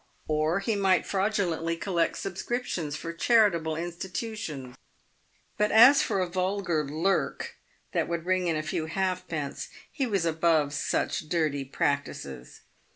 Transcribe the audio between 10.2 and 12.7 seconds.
above such dirty practices.